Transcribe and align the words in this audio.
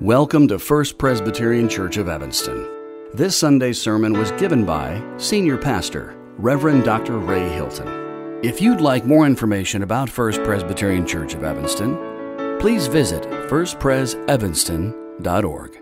Welcome 0.00 0.48
to 0.48 0.58
First 0.58 0.98
Presbyterian 0.98 1.68
Church 1.68 1.98
of 1.98 2.08
Evanston. 2.08 2.68
This 3.14 3.36
Sunday's 3.36 3.80
sermon 3.80 4.12
was 4.12 4.32
given 4.32 4.64
by 4.64 5.00
Senior 5.18 5.56
Pastor, 5.56 6.16
Reverend 6.36 6.82
Dr. 6.82 7.18
Ray 7.18 7.48
Hilton. 7.50 8.40
If 8.42 8.60
you'd 8.60 8.80
like 8.80 9.06
more 9.06 9.24
information 9.24 9.84
about 9.84 10.10
First 10.10 10.42
Presbyterian 10.42 11.06
Church 11.06 11.34
of 11.34 11.44
Evanston, 11.44 11.96
please 12.58 12.88
visit 12.88 13.22
firstpresevanston.org. 13.22 15.80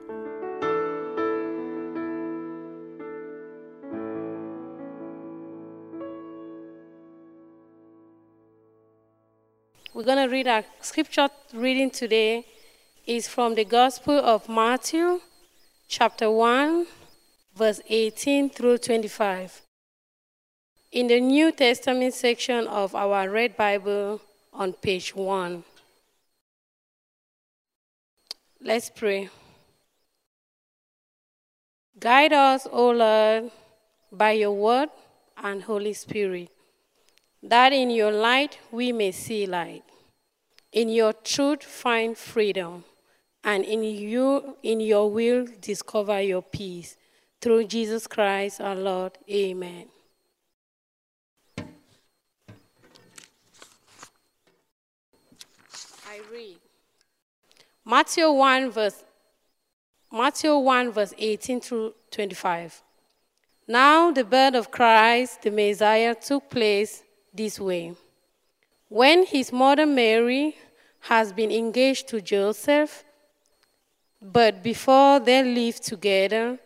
We're 9.94 10.04
going 10.04 10.18
to 10.18 10.28
read 10.30 10.48
our 10.48 10.64
scripture 10.82 11.30
reading 11.54 11.90
today 11.90 12.44
is 13.06 13.26
from 13.26 13.56
the 13.56 13.64
Gospel 13.64 14.14
of 14.14 14.48
Matthew, 14.48 15.20
chapter 15.88 16.30
1, 16.30 16.86
verse 17.56 17.80
18 17.88 18.50
through 18.50 18.78
25. 18.78 19.62
In 20.92 21.08
the 21.08 21.20
New 21.20 21.50
Testament 21.50 22.14
section 22.14 22.68
of 22.68 22.94
our 22.94 23.28
Red 23.28 23.56
Bible 23.56 24.20
on 24.52 24.72
page 24.74 25.16
1. 25.16 25.64
Let's 28.60 28.88
pray. 28.90 29.30
Guide 31.98 32.32
us, 32.32 32.68
O 32.70 32.90
Lord, 32.90 33.50
by 34.12 34.32
your 34.32 34.52
word 34.52 34.90
and 35.36 35.64
Holy 35.64 35.92
Spirit, 35.92 36.50
that 37.42 37.72
in 37.72 37.90
your 37.90 38.12
light 38.12 38.58
we 38.70 38.92
may 38.92 39.10
see 39.10 39.46
light, 39.46 39.82
in 40.70 40.88
your 40.88 41.12
truth 41.12 41.64
find 41.64 42.16
freedom, 42.16 42.84
and 43.44 43.64
in 43.64 43.82
you 43.82 44.56
in 44.62 44.80
your 44.80 45.10
will 45.10 45.46
discover 45.60 46.20
your 46.20 46.42
peace. 46.42 46.96
Through 47.40 47.66
Jesus 47.66 48.06
Christ 48.06 48.60
our 48.60 48.76
Lord. 48.76 49.18
Amen. 49.28 49.86
I 56.08 56.20
read 56.30 56.58
Matthew 57.84 58.30
1 58.30 58.70
verse 58.70 59.02
Matthew 60.12 60.56
1 60.56 60.92
verse 60.92 61.14
18 61.18 61.60
through 61.60 61.94
25. 62.10 62.82
Now 63.66 64.12
the 64.12 64.24
birth 64.24 64.54
of 64.54 64.70
Christ 64.70 65.42
the 65.42 65.50
Messiah 65.50 66.14
took 66.14 66.48
place 66.48 67.02
this 67.34 67.58
way. 67.58 67.94
When 68.88 69.24
his 69.24 69.52
mother 69.52 69.86
Mary 69.86 70.56
has 71.00 71.32
been 71.32 71.50
engaged 71.50 72.08
to 72.08 72.20
Joseph, 72.20 73.04
but 74.22 74.62
before 74.62 75.18
they 75.18 75.42
lived 75.42 75.82
together, 75.82 76.58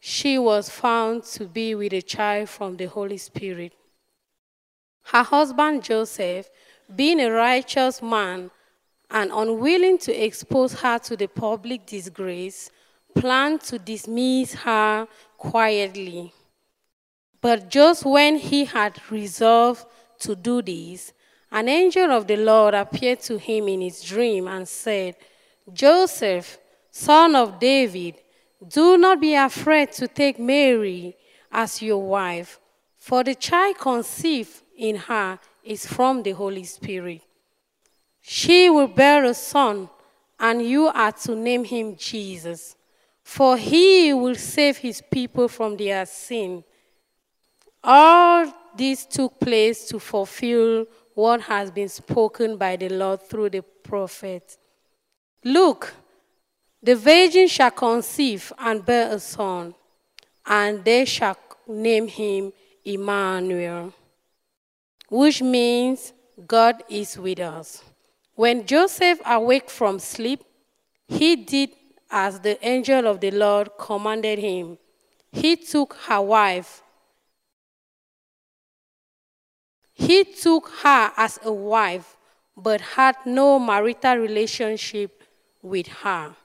she 0.00 0.36
was 0.36 0.68
found 0.68 1.22
to 1.22 1.46
be 1.46 1.74
with 1.74 1.92
a 1.92 2.02
child 2.02 2.48
from 2.48 2.76
the 2.76 2.86
Holy 2.86 3.18
Spirit. 3.18 3.72
Her 5.04 5.22
husband 5.22 5.84
Joseph, 5.84 6.50
being 6.94 7.20
a 7.20 7.30
righteous 7.30 8.02
man 8.02 8.50
and 9.10 9.30
unwilling 9.32 9.98
to 9.98 10.12
expose 10.24 10.74
her 10.80 10.98
to 10.98 11.16
the 11.16 11.28
public 11.28 11.86
disgrace, 11.86 12.70
planned 13.14 13.60
to 13.60 13.78
dismiss 13.78 14.54
her 14.54 15.06
quietly. 15.38 16.32
But 17.40 17.70
just 17.70 18.04
when 18.04 18.36
he 18.36 18.64
had 18.64 19.00
resolved 19.10 19.86
to 20.20 20.34
do 20.34 20.62
this, 20.62 21.12
an 21.52 21.68
angel 21.68 22.10
of 22.10 22.26
the 22.26 22.36
Lord 22.36 22.74
appeared 22.74 23.20
to 23.20 23.38
him 23.38 23.68
in 23.68 23.82
his 23.82 24.02
dream 24.02 24.48
and 24.48 24.66
said, 24.66 25.14
Joseph, 25.72 26.58
son 26.94 27.34
of 27.34 27.58
David, 27.58 28.14
do 28.68 28.96
not 28.96 29.20
be 29.20 29.34
afraid 29.34 29.90
to 29.92 30.06
take 30.06 30.38
Mary 30.38 31.16
as 31.50 31.82
your 31.82 32.00
wife, 32.00 32.60
for 32.96 33.24
the 33.24 33.34
child 33.34 33.76
conceived 33.78 34.62
in 34.78 34.94
her 34.94 35.40
is 35.64 35.84
from 35.86 36.22
the 36.22 36.30
Holy 36.30 36.62
Spirit. 36.62 37.20
She 38.20 38.70
will 38.70 38.86
bear 38.86 39.24
a 39.24 39.34
son, 39.34 39.90
and 40.38 40.62
you 40.62 40.86
are 40.86 41.10
to 41.10 41.34
name 41.34 41.64
him 41.64 41.96
Jesus, 41.96 42.76
for 43.24 43.56
he 43.56 44.14
will 44.14 44.36
save 44.36 44.76
his 44.76 45.02
people 45.10 45.48
from 45.48 45.76
their 45.76 46.06
sin. 46.06 46.62
All 47.82 48.46
this 48.76 49.04
took 49.04 49.40
place 49.40 49.88
to 49.88 49.98
fulfill 49.98 50.86
what 51.14 51.40
has 51.42 51.72
been 51.72 51.88
spoken 51.88 52.56
by 52.56 52.76
the 52.76 52.88
Lord 52.88 53.20
through 53.20 53.50
the 53.50 53.62
prophet. 53.62 54.56
Look, 55.42 55.92
the 56.84 56.94
virgin 56.94 57.48
shall 57.48 57.70
conceive 57.70 58.52
and 58.58 58.84
bear 58.84 59.14
a 59.14 59.18
son, 59.18 59.74
and 60.44 60.84
they 60.84 61.06
shall 61.06 61.34
name 61.66 62.06
him 62.06 62.52
Emmanuel, 62.84 63.94
which 65.08 65.40
means 65.40 66.12
God 66.46 66.82
is 66.90 67.16
with 67.16 67.40
us. 67.40 67.82
When 68.34 68.66
Joseph 68.66 69.18
awake 69.24 69.70
from 69.70 69.98
sleep, 69.98 70.44
he 71.08 71.36
did 71.36 71.70
as 72.10 72.40
the 72.40 72.62
angel 72.66 73.06
of 73.06 73.18
the 73.18 73.30
Lord 73.30 73.70
commanded 73.78 74.38
him. 74.38 74.76
He 75.32 75.56
took 75.56 75.94
her 76.06 76.20
wife. 76.20 76.82
He 79.94 80.24
took 80.24 80.68
her 80.82 81.12
as 81.16 81.40
a 81.42 81.52
wife, 81.52 82.18
but 82.54 82.82
had 82.82 83.16
no 83.24 83.58
marital 83.58 84.16
relationship 84.16 85.22
with 85.62 85.86
her. 85.86 86.36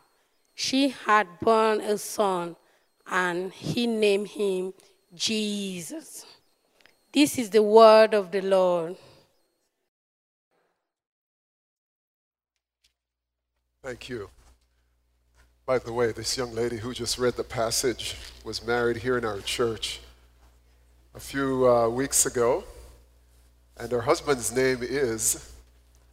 She 0.60 0.90
had 0.90 1.40
born 1.40 1.80
a 1.80 1.98
son, 1.98 2.58
and 3.10 3.54
he 3.54 3.88
named 3.88 4.28
him 4.28 4.74
Jesus. 5.16 6.26
This 7.14 7.38
is 7.38 7.50
the 7.50 7.64
word 7.64 8.14
of 8.14 8.30
the 8.30 8.42
Lord. 8.42 8.98
Thank 13.82 14.10
you. 14.10 14.30
By 15.66 15.80
the 15.80 15.94
way, 15.94 16.12
this 16.12 16.38
young 16.38 16.54
lady 16.54 16.76
who 16.76 16.94
just 16.94 17.18
read 17.18 17.36
the 17.36 17.46
passage 17.46 18.18
was 18.44 18.62
married 18.68 18.98
here 18.98 19.18
in 19.18 19.24
our 19.24 19.40
church 19.40 20.02
a 21.16 21.22
few 21.22 21.70
uh, 21.70 21.88
weeks 21.88 22.26
ago, 22.26 22.66
and 23.78 23.90
her 23.94 24.02
husband's 24.02 24.54
name 24.54 24.80
is 24.82 25.54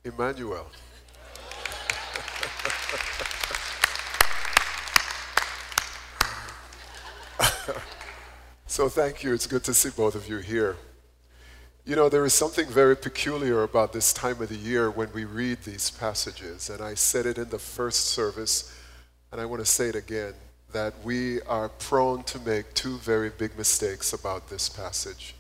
Emmanuel. 0.05 0.69
So 8.77 8.91
thank 8.91 9.25
you. 9.25 9.33
It's 9.33 9.47
good 9.47 9.65
to 9.65 9.73
see 9.73 9.89
both 9.89 10.15
of 10.15 10.29
you 10.29 10.37
here. 10.37 10.77
You 11.87 11.97
know, 11.97 12.11
there 12.11 12.27
is 12.27 12.35
something 12.35 12.69
very 12.69 12.95
peculiar 12.95 13.63
about 13.63 13.95
this 13.95 14.13
time 14.13 14.43
of 14.43 14.51
the 14.51 14.55
year 14.55 14.91
when 14.91 15.11
we 15.15 15.25
read 15.25 15.63
these 15.63 15.91
passages. 15.91 16.69
And 16.69 16.83
I 16.83 16.93
said 16.93 17.25
it 17.25 17.39
in 17.39 17.49
the 17.49 17.59
first 17.59 18.09
service, 18.09 18.79
and 19.33 19.41
I 19.41 19.47
want 19.47 19.61
to 19.61 19.67
say 19.67 19.89
it 19.89 19.95
again 19.95 20.35
that 20.75 20.93
we 21.03 21.41
are 21.49 21.71
prone 21.71 22.23
to 22.25 22.39
make 22.41 22.75
two 22.75 22.99
very 22.99 23.31
big 23.31 23.57
mistakes 23.57 24.13
about 24.13 24.51
this 24.51 24.69
passage. 24.69 25.35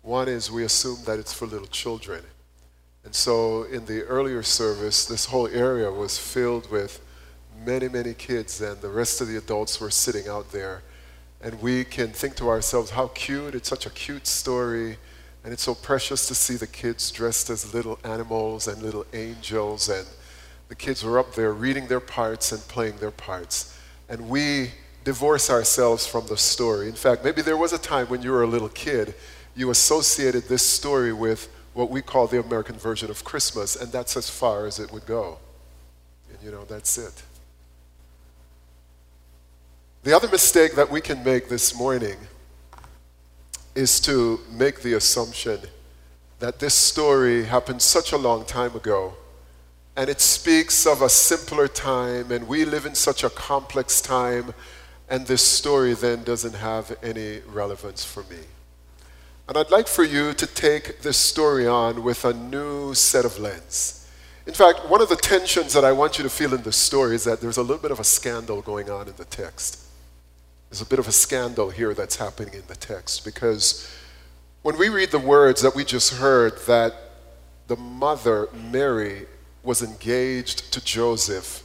One 0.00 0.26
is 0.26 0.50
we 0.50 0.64
assume 0.64 1.04
that 1.04 1.18
it's 1.18 1.34
for 1.34 1.44
little 1.44 1.66
children. 1.66 2.24
And 3.04 3.14
so 3.14 3.64
in 3.64 3.84
the 3.84 4.04
earlier 4.04 4.42
service, 4.42 5.04
this 5.04 5.26
whole 5.26 5.48
area 5.48 5.92
was 5.92 6.16
filled 6.16 6.70
with 6.70 6.98
many, 7.62 7.90
many 7.90 8.14
kids, 8.14 8.58
and 8.62 8.80
the 8.80 8.88
rest 8.88 9.20
of 9.20 9.28
the 9.28 9.36
adults 9.36 9.78
were 9.78 9.90
sitting 9.90 10.28
out 10.28 10.50
there. 10.50 10.80
And 11.42 11.60
we 11.62 11.84
can 11.84 12.08
think 12.08 12.36
to 12.36 12.48
ourselves, 12.48 12.90
how 12.90 13.08
cute, 13.08 13.54
it's 13.54 13.68
such 13.68 13.86
a 13.86 13.90
cute 13.90 14.26
story. 14.26 14.98
And 15.42 15.52
it's 15.52 15.62
so 15.62 15.74
precious 15.74 16.28
to 16.28 16.34
see 16.34 16.56
the 16.56 16.66
kids 16.66 17.10
dressed 17.10 17.48
as 17.48 17.72
little 17.72 17.98
animals 18.04 18.68
and 18.68 18.82
little 18.82 19.06
angels. 19.14 19.88
And 19.88 20.06
the 20.68 20.74
kids 20.74 21.02
were 21.02 21.18
up 21.18 21.34
there 21.34 21.52
reading 21.52 21.86
their 21.86 22.00
parts 22.00 22.52
and 22.52 22.60
playing 22.62 22.98
their 22.98 23.10
parts. 23.10 23.78
And 24.08 24.28
we 24.28 24.70
divorce 25.04 25.48
ourselves 25.48 26.06
from 26.06 26.26
the 26.26 26.36
story. 26.36 26.88
In 26.88 26.94
fact, 26.94 27.24
maybe 27.24 27.42
there 27.42 27.56
was 27.56 27.72
a 27.72 27.78
time 27.78 28.06
when 28.08 28.22
you 28.22 28.32
were 28.32 28.42
a 28.42 28.46
little 28.46 28.68
kid, 28.68 29.14
you 29.56 29.70
associated 29.70 30.44
this 30.44 30.62
story 30.62 31.12
with 31.12 31.48
what 31.72 31.90
we 31.90 32.02
call 32.02 32.26
the 32.26 32.40
American 32.40 32.76
version 32.76 33.10
of 33.10 33.24
Christmas, 33.24 33.76
and 33.76 33.90
that's 33.92 34.16
as 34.16 34.28
far 34.28 34.66
as 34.66 34.78
it 34.78 34.92
would 34.92 35.06
go. 35.06 35.38
And 36.30 36.38
you 36.42 36.50
know, 36.50 36.64
that's 36.64 36.98
it. 36.98 37.22
The 40.02 40.16
other 40.16 40.28
mistake 40.28 40.76
that 40.76 40.90
we 40.90 41.02
can 41.02 41.22
make 41.22 41.50
this 41.50 41.76
morning 41.76 42.16
is 43.74 44.00
to 44.00 44.40
make 44.50 44.80
the 44.80 44.94
assumption 44.94 45.60
that 46.38 46.58
this 46.58 46.74
story 46.74 47.44
happened 47.44 47.82
such 47.82 48.10
a 48.10 48.16
long 48.16 48.46
time 48.46 48.74
ago 48.74 49.12
and 49.96 50.08
it 50.08 50.22
speaks 50.22 50.86
of 50.86 51.02
a 51.02 51.10
simpler 51.10 51.68
time 51.68 52.32
and 52.32 52.48
we 52.48 52.64
live 52.64 52.86
in 52.86 52.94
such 52.94 53.22
a 53.24 53.28
complex 53.28 54.00
time 54.00 54.54
and 55.10 55.26
this 55.26 55.42
story 55.42 55.92
then 55.92 56.22
doesn't 56.22 56.54
have 56.54 56.96
any 57.02 57.40
relevance 57.40 58.02
for 58.02 58.22
me. 58.22 58.40
And 59.48 59.58
I'd 59.58 59.70
like 59.70 59.86
for 59.86 60.04
you 60.04 60.32
to 60.32 60.46
take 60.46 61.02
this 61.02 61.18
story 61.18 61.66
on 61.66 62.02
with 62.02 62.24
a 62.24 62.32
new 62.32 62.94
set 62.94 63.26
of 63.26 63.38
lens. 63.38 64.08
In 64.46 64.54
fact, 64.54 64.88
one 64.88 65.02
of 65.02 65.10
the 65.10 65.16
tensions 65.16 65.74
that 65.74 65.84
I 65.84 65.92
want 65.92 66.16
you 66.16 66.24
to 66.24 66.30
feel 66.30 66.54
in 66.54 66.62
this 66.62 66.78
story 66.78 67.16
is 67.16 67.24
that 67.24 67.42
there's 67.42 67.58
a 67.58 67.62
little 67.62 67.82
bit 67.82 67.90
of 67.90 68.00
a 68.00 68.04
scandal 68.04 68.62
going 68.62 68.88
on 68.88 69.06
in 69.06 69.14
the 69.16 69.26
text. 69.26 69.88
There's 70.70 70.82
a 70.82 70.86
bit 70.86 71.00
of 71.00 71.08
a 71.08 71.12
scandal 71.12 71.70
here 71.70 71.94
that's 71.94 72.16
happening 72.16 72.54
in 72.54 72.62
the 72.68 72.76
text 72.76 73.24
because 73.24 73.92
when 74.62 74.78
we 74.78 74.88
read 74.88 75.10
the 75.10 75.18
words 75.18 75.62
that 75.62 75.74
we 75.74 75.84
just 75.84 76.14
heard 76.14 76.58
that 76.66 76.94
the 77.66 77.76
mother, 77.76 78.48
Mary, 78.70 79.26
was 79.64 79.82
engaged 79.82 80.72
to 80.72 80.84
Joseph, 80.84 81.64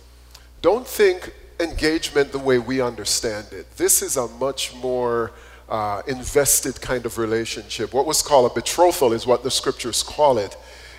don't 0.63 0.87
think 0.87 1.33
engagement 1.59 2.31
the 2.31 2.39
way 2.39 2.57
we 2.57 2.81
understand 2.81 3.47
it. 3.51 3.77
This 3.77 4.01
is 4.01 4.17
a 4.17 4.27
much 4.27 4.73
more 4.75 5.31
uh, 5.69 6.01
invested 6.07 6.81
kind 6.81 7.05
of 7.05 7.19
relationship. 7.19 7.93
What 7.93 8.07
was 8.07 8.23
called 8.23 8.51
a 8.51 8.53
betrothal 8.53 9.13
is 9.13 9.27
what 9.27 9.43
the 9.43 9.51
scriptures 9.51 10.01
call 10.01 10.39
it, 10.39 10.57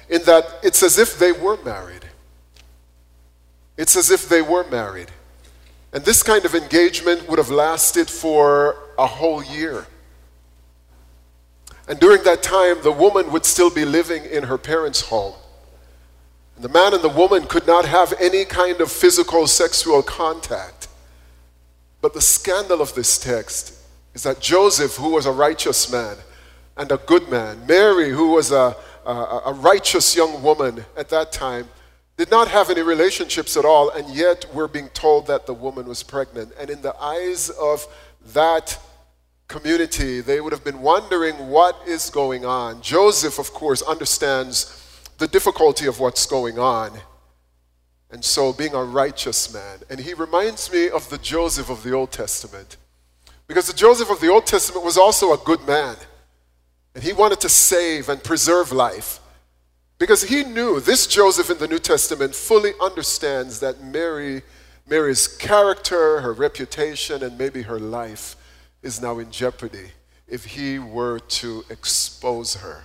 in 0.09 0.23
that 0.25 0.61
it's 0.63 0.83
as 0.83 0.99
if 0.99 1.19
they 1.19 1.33
were 1.33 1.57
married. 1.65 2.05
It's 3.77 3.97
as 3.97 4.11
if 4.11 4.29
they 4.29 4.43
were 4.43 4.69
married. 4.71 5.11
And 5.93 6.05
this 6.05 6.23
kind 6.23 6.45
of 6.45 6.55
engagement 6.55 7.29
would 7.29 7.39
have 7.39 7.51
lasted 7.51 8.11
for 8.11 8.77
a 8.99 9.07
whole 9.07 9.43
year. 9.43 9.87
And 11.89 12.01
during 12.01 12.23
that 12.25 12.43
time, 12.43 12.83
the 12.83 12.93
woman 12.93 13.31
would 13.33 13.45
still 13.45 13.71
be 13.71 13.85
living 13.85 14.25
in 14.25 14.45
her 14.45 14.59
parents' 14.59 15.03
home. 15.03 15.35
And 16.57 16.65
the 16.65 16.69
man 16.69 16.95
and 16.95 17.03
the 17.03 17.09
woman 17.09 17.47
could 17.47 17.67
not 17.67 17.85
have 17.85 18.15
any 18.19 18.45
kind 18.45 18.81
of 18.81 18.91
physical 18.91 19.47
sexual 19.47 20.03
contact. 20.03 20.89
But 22.01 22.15
the 22.15 22.21
scandal 22.21 22.81
of 22.81 22.95
this 22.95 23.19
text 23.19 23.75
is 24.15 24.23
that 24.25 24.41
Joseph, 24.41 24.97
who 24.97 25.11
was 25.11 25.27
a 25.27 25.33
righteous 25.33 25.91
man 25.91 26.17
and 26.77 26.91
a 26.91 26.97
good 26.97 27.29
man, 27.31 27.67
Mary, 27.67 28.11
who 28.11 28.33
was 28.33 28.51
a, 28.51 28.77
a, 29.05 29.43
a 29.47 29.53
righteous 29.53 30.17
young 30.17 30.43
woman 30.43 30.85
at 30.97 31.09
that 31.11 31.31
time, 31.33 31.69
did 32.17 32.31
not 32.31 32.49
have 32.49 32.71
any 32.71 32.83
relationships 32.83 33.57
at 33.57 33.65
all, 33.65 33.91
and 33.91 34.09
yet 34.15 34.47
we're 34.55 34.69
being 34.69 34.89
told 34.89 35.27
that 35.27 35.47
the 35.47 35.53
woman 35.53 35.87
was 35.87 36.03
pregnant. 36.03 36.53
And 36.59 36.71
in 36.71 36.81
the 36.81 36.97
eyes 36.99 37.51
of 37.51 37.87
that 38.33 38.79
community, 39.49 40.21
they 40.21 40.41
would 40.41 40.53
have 40.53 40.65
been 40.65 40.81
wondering 40.81 41.35
what 41.49 41.77
is 41.87 42.09
going 42.09 42.47
on. 42.47 42.81
Joseph, 42.81 43.39
of 43.39 43.53
course, 43.53 43.83
understands 43.83 44.83
the 45.19 45.29
difficulty 45.29 45.87
of 45.87 46.01
what's 46.01 46.27
going 46.27 46.59
on. 46.59 46.93
And 48.11 48.25
so, 48.25 48.53
being 48.53 48.75
a 48.75 48.83
righteous 48.83 49.53
man. 49.53 49.81
And 49.91 50.01
he 50.01 50.15
reminds 50.15 50.73
me 50.73 50.89
of 50.89 51.09
the 51.11 51.19
Joseph 51.19 51.69
of 51.69 51.83
the 51.83 51.93
Old 51.93 52.13
Testament. 52.13 52.77
Because 53.47 53.67
the 53.67 53.73
Joseph 53.73 54.11
of 54.11 54.21
the 54.21 54.29
Old 54.29 54.47
Testament 54.47 54.85
was 54.85 54.97
also 54.97 55.33
a 55.33 55.39
good 55.39 55.67
man. 55.67 55.97
And 56.95 57.05
he 57.05 57.13
wanted 57.13 57.41
to 57.41 57.49
save 57.49 58.09
and 58.09 58.23
preserve 58.23 58.73
life. 58.73 59.21
Because 59.99 60.25
he 60.25 60.45
knew 60.45 60.81
this 60.81 61.07
Joseph 61.07 61.51
in 61.51 61.59
the 61.59 61.69
New 61.69 61.79
Testament 61.79 62.35
fully 62.35 62.73
understands 62.81 63.61
that 63.61 63.83
Mary, 63.83 64.43
Mary's 64.87 65.27
character, 65.27 66.21
her 66.21 66.33
reputation, 66.33 67.23
and 67.23 67.39
maybe 67.39 67.63
her 67.63 67.79
life 67.79 68.37
is 68.83 69.01
now 69.01 69.19
in 69.19 69.31
jeopardy 69.31 69.91
if 70.29 70.45
he 70.45 70.79
were 70.79 71.19
to 71.19 71.65
expose 71.71 72.57
her. 72.57 72.85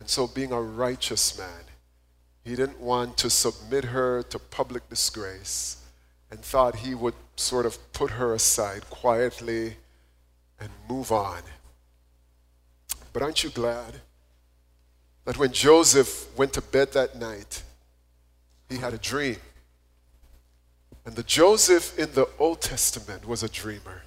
And 0.00 0.08
so, 0.08 0.26
being 0.26 0.52
a 0.52 0.60
righteous 0.60 1.38
man, 1.38 1.64
he 2.42 2.56
didn't 2.56 2.80
want 2.80 3.16
to 3.18 3.30
submit 3.30 3.84
her 3.84 4.22
to 4.24 4.38
public 4.38 4.88
disgrace 4.88 5.76
and 6.30 6.40
thought 6.40 6.76
he 6.76 6.94
would 6.94 7.14
sort 7.36 7.66
of 7.66 7.92
put 7.92 8.12
her 8.12 8.34
aside 8.34 8.88
quietly 8.90 9.76
and 10.58 10.70
move 10.88 11.12
on. 11.12 11.42
But 13.12 13.22
aren't 13.22 13.44
you 13.44 13.50
glad 13.50 14.00
that 15.24 15.38
when 15.38 15.52
Joseph 15.52 16.26
went 16.36 16.52
to 16.54 16.62
bed 16.62 16.92
that 16.92 17.16
night, 17.16 17.62
he 18.68 18.76
had 18.76 18.94
a 18.94 18.98
dream? 18.98 19.36
And 21.04 21.16
the 21.16 21.22
Joseph 21.22 21.98
in 21.98 22.12
the 22.12 22.28
Old 22.38 22.60
Testament 22.60 23.26
was 23.26 23.42
a 23.42 23.48
dreamer. 23.48 24.02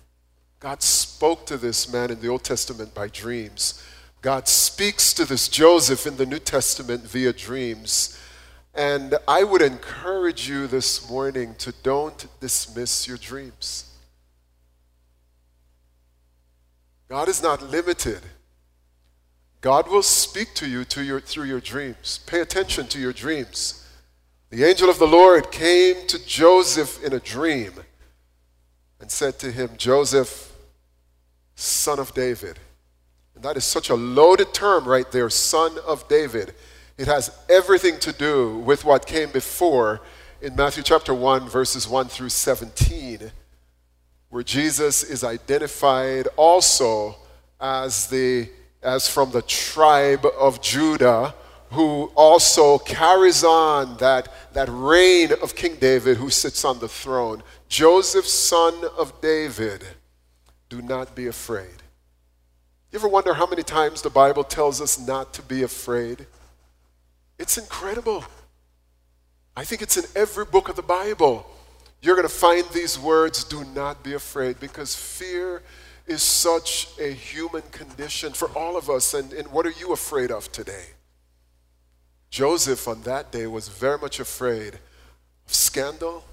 God 0.59 0.81
spoke 0.81 1.45
to 1.47 1.57
this 1.57 1.91
man 1.91 2.11
in 2.11 2.21
the 2.21 2.29
Old 2.29 2.43
Testament 2.43 2.93
by 2.93 3.09
dreams. 3.09 3.83
God 4.21 4.47
speaks 4.47 5.13
to 5.15 5.25
this 5.25 5.49
Joseph 5.49 6.07
in 6.07 6.15
the 6.15 6.25
New 6.25 6.39
Testament 6.39 7.03
via 7.03 7.33
dreams. 7.33 8.17
And 8.73 9.15
I 9.27 9.43
would 9.43 9.61
encourage 9.61 10.47
you 10.47 10.65
this 10.65 11.09
morning 11.09 11.55
to 11.55 11.73
don't 11.83 12.25
dismiss 12.39 13.07
your 13.07 13.17
dreams. 13.17 13.89
God 17.09 17.27
is 17.27 17.43
not 17.43 17.61
limited. 17.61 18.21
God 19.63 19.87
will 19.87 20.03
speak 20.03 20.53
to 20.55 20.67
you 20.67 20.83
to 20.83 21.01
your, 21.01 21.21
through 21.21 21.45
your 21.45 21.61
dreams. 21.61 22.19
Pay 22.27 22.41
attention 22.41 22.85
to 22.87 22.99
your 22.99 23.13
dreams. 23.13 23.87
The 24.49 24.65
angel 24.65 24.89
of 24.89 24.99
the 24.99 25.07
Lord 25.07 25.53
came 25.53 26.05
to 26.07 26.23
Joseph 26.25 27.01
in 27.01 27.13
a 27.13 27.19
dream 27.21 27.71
and 28.99 29.09
said 29.09 29.39
to 29.39 29.53
him, 29.53 29.69
Joseph, 29.77 30.53
son 31.55 31.97
of 31.97 32.13
David, 32.13 32.59
And 33.35 33.43
that 33.45 33.55
is 33.55 33.63
such 33.63 33.89
a 33.89 33.95
loaded 33.95 34.53
term 34.53 34.83
right 34.83 35.09
there, 35.09 35.29
son 35.29 35.77
of 35.87 36.09
David. 36.09 36.53
It 36.97 37.07
has 37.07 37.31
everything 37.47 37.99
to 37.99 38.11
do 38.11 38.57
with 38.57 38.83
what 38.83 39.05
came 39.05 39.31
before 39.31 40.01
in 40.41 40.57
Matthew 40.57 40.83
chapter 40.83 41.13
1, 41.13 41.47
verses 41.47 41.87
1 41.87 42.09
through 42.09 42.29
17, 42.29 43.31
where 44.27 44.43
Jesus 44.43 45.03
is 45.03 45.23
identified 45.23 46.27
also 46.35 47.15
as, 47.61 48.07
the, 48.07 48.49
as 48.83 49.07
from 49.07 49.31
the 49.31 49.41
tribe 49.41 50.25
of 50.39 50.61
Judah, 50.61 51.33
who 51.71 52.11
also 52.15 52.77
carries 52.77 53.43
on 53.43 53.97
that, 53.97 54.29
that 54.53 54.69
reign 54.69 55.31
of 55.41 55.55
King 55.55 55.75
David 55.75 56.17
who 56.17 56.29
sits 56.29 56.63
on 56.63 56.79
the 56.79 56.87
throne. 56.87 57.41
Joseph, 57.67 58.27
son 58.27 58.73
of 58.97 59.19
David, 59.21 59.83
do 60.69 60.81
not 60.81 61.15
be 61.15 61.27
afraid. 61.27 61.81
You 62.91 62.99
ever 62.99 63.07
wonder 63.07 63.33
how 63.33 63.47
many 63.47 63.63
times 63.63 64.03
the 64.03 64.11
Bible 64.11 64.43
tells 64.43 64.79
us 64.79 64.99
not 64.99 65.33
to 65.33 65.41
be 65.41 65.63
afraid? 65.63 66.27
It's 67.39 67.57
incredible. 67.57 68.23
I 69.57 69.63
think 69.63 69.81
it's 69.81 69.97
in 69.97 70.05
every 70.15 70.45
book 70.45 70.69
of 70.69 70.75
the 70.75 70.83
Bible. 70.83 71.45
You're 72.03 72.15
going 72.15 72.27
to 72.27 72.33
find 72.33 72.65
these 72.69 72.99
words 72.99 73.43
do 73.43 73.63
not 73.63 74.03
be 74.03 74.13
afraid 74.13 74.59
because 74.59 74.95
fear 74.95 75.63
is 76.05 76.21
such 76.21 76.89
a 76.99 77.11
human 77.11 77.61
condition 77.71 78.33
for 78.33 78.49
all 78.49 78.77
of 78.77 78.89
us. 78.89 79.13
And, 79.13 79.31
and 79.33 79.47
what 79.49 79.65
are 79.65 79.71
you 79.71 79.93
afraid 79.93 80.31
of 80.31 80.51
today? 80.51 80.87
Joseph 82.29 82.87
on 82.87 83.01
that 83.03 83.31
day 83.31 83.47
was 83.47 83.67
very 83.67 83.97
much 83.97 84.19
afraid 84.19 84.73
of 85.45 85.53
scandal. 85.53 86.23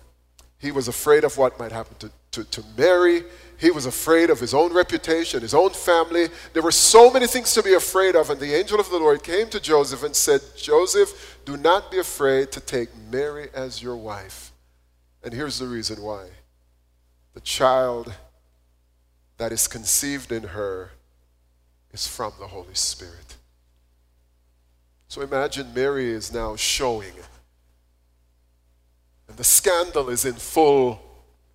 He 0.58 0.72
was 0.72 0.88
afraid 0.88 1.24
of 1.24 1.36
what 1.38 1.58
might 1.58 1.72
happen 1.72 1.96
to, 1.98 2.10
to, 2.32 2.50
to 2.50 2.64
Mary. 2.76 3.22
He 3.58 3.70
was 3.70 3.86
afraid 3.86 4.30
of 4.30 4.40
his 4.40 4.54
own 4.54 4.72
reputation, 4.72 5.42
his 5.42 5.54
own 5.54 5.70
family. 5.70 6.28
There 6.52 6.62
were 6.62 6.72
so 6.72 7.10
many 7.10 7.26
things 7.26 7.52
to 7.54 7.62
be 7.62 7.74
afraid 7.74 8.16
of. 8.16 8.30
And 8.30 8.40
the 8.40 8.54
angel 8.54 8.80
of 8.80 8.90
the 8.90 8.98
Lord 8.98 9.22
came 9.22 9.48
to 9.50 9.60
Joseph 9.60 10.02
and 10.02 10.16
said, 10.16 10.40
Joseph, 10.56 11.38
do 11.44 11.56
not 11.56 11.90
be 11.90 11.98
afraid 11.98 12.50
to 12.52 12.60
take 12.60 12.88
Mary 13.10 13.48
as 13.54 13.82
your 13.82 13.96
wife. 13.96 14.52
And 15.22 15.34
here's 15.34 15.58
the 15.58 15.66
reason 15.66 16.02
why 16.02 16.28
the 17.34 17.40
child 17.40 18.12
that 19.40 19.52
is 19.52 19.66
conceived 19.66 20.32
in 20.32 20.42
her 20.42 20.90
is 21.94 22.06
from 22.06 22.30
the 22.38 22.48
Holy 22.48 22.74
Spirit. 22.74 23.36
So 25.08 25.22
imagine 25.22 25.72
Mary 25.74 26.10
is 26.10 26.30
now 26.30 26.56
showing, 26.56 27.14
and 29.26 29.38
the 29.38 29.42
scandal 29.42 30.10
is 30.10 30.26
in 30.26 30.34
full 30.34 31.00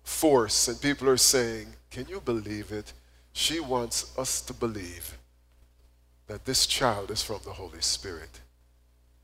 force, 0.02 0.66
and 0.66 0.80
people 0.80 1.08
are 1.08 1.16
saying, 1.16 1.68
can 1.88 2.08
you 2.08 2.20
believe 2.20 2.72
it? 2.72 2.92
She 3.32 3.60
wants 3.60 4.18
us 4.18 4.40
to 4.40 4.52
believe 4.52 5.16
that 6.26 6.44
this 6.44 6.66
child 6.66 7.12
is 7.12 7.22
from 7.22 7.38
the 7.44 7.52
Holy 7.52 7.82
Spirit. 7.82 8.40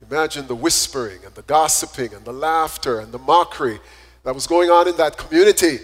Imagine 0.08 0.46
the 0.46 0.54
whispering 0.54 1.18
and 1.26 1.34
the 1.34 1.42
gossiping 1.42 2.14
and 2.14 2.24
the 2.24 2.32
laughter 2.32 3.00
and 3.00 3.10
the 3.10 3.18
mockery 3.18 3.80
that 4.22 4.36
was 4.36 4.46
going 4.46 4.70
on 4.70 4.86
in 4.86 4.96
that 4.98 5.18
community 5.18 5.80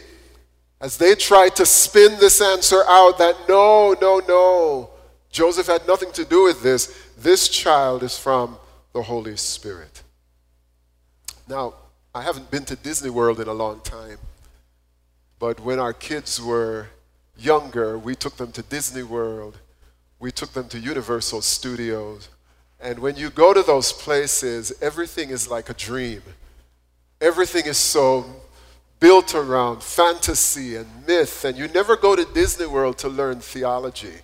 as 0.80 0.96
they 0.96 1.14
tried 1.14 1.56
to 1.56 1.66
spin 1.66 2.18
this 2.18 2.40
answer 2.40 2.82
out 2.86 3.18
that 3.18 3.36
no, 3.48 3.96
no, 4.00 4.20
no, 4.28 4.90
Joseph 5.30 5.66
had 5.66 5.86
nothing 5.86 6.12
to 6.12 6.24
do 6.24 6.44
with 6.44 6.62
this. 6.62 6.96
This 7.18 7.48
child 7.48 8.02
is 8.02 8.18
from 8.18 8.56
the 8.92 9.02
Holy 9.02 9.36
Spirit. 9.36 10.02
Now, 11.48 11.74
I 12.14 12.22
haven't 12.22 12.50
been 12.50 12.64
to 12.66 12.76
Disney 12.76 13.10
World 13.10 13.40
in 13.40 13.48
a 13.48 13.52
long 13.52 13.80
time. 13.80 14.18
But 15.38 15.60
when 15.60 15.78
our 15.78 15.92
kids 15.92 16.40
were 16.40 16.88
younger, 17.36 17.98
we 17.98 18.14
took 18.14 18.36
them 18.36 18.52
to 18.52 18.62
Disney 18.62 19.02
World, 19.02 19.58
we 20.18 20.32
took 20.32 20.52
them 20.52 20.68
to 20.68 20.78
Universal 20.78 21.42
Studios. 21.42 22.28
And 22.80 22.98
when 22.98 23.16
you 23.16 23.30
go 23.30 23.52
to 23.54 23.62
those 23.62 23.92
places, 23.92 24.72
everything 24.80 25.30
is 25.30 25.48
like 25.48 25.70
a 25.70 25.74
dream. 25.74 26.22
Everything 27.20 27.66
is 27.66 27.76
so 27.76 28.24
built 29.00 29.34
around 29.34 29.82
fantasy 29.82 30.76
and 30.76 31.06
myth. 31.06 31.44
And 31.44 31.56
you 31.56 31.68
never 31.68 31.96
go 31.96 32.16
to 32.16 32.24
Disney 32.34 32.66
World 32.66 32.98
to 32.98 33.08
learn 33.08 33.40
theology, 33.40 34.14